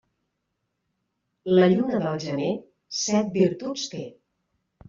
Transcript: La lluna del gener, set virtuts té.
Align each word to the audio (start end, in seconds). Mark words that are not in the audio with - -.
La 1.59 1.67
lluna 1.73 2.01
del 2.05 2.19
gener, 2.25 2.49
set 3.03 3.33
virtuts 3.39 3.85
té. 3.93 4.05